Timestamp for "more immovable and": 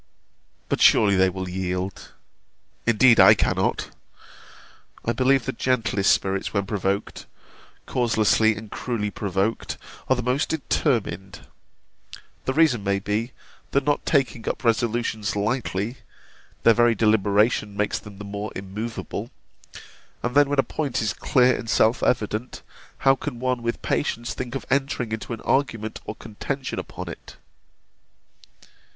18.25-20.33